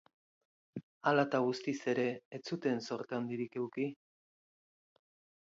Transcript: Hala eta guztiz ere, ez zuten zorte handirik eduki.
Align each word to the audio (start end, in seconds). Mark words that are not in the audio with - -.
Hala 1.11 1.25
eta 1.29 1.41
guztiz 1.47 1.75
ere, 1.93 2.07
ez 2.39 2.41
zuten 2.53 2.81
zorte 2.89 3.19
handirik 3.19 3.61
eduki. 3.61 3.87